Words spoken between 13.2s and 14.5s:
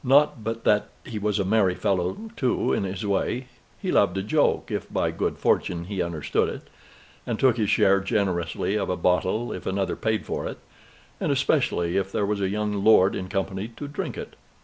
company to drink it.